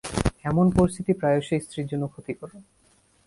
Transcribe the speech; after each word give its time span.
এমন 0.43 0.65
পরিস্থিতি 0.77 1.11
প্রায়শই 1.13 1.61
স্ত্রীর 1.65 1.89
জন্য 1.91 2.03
ক্ষতিকর। 2.07 2.49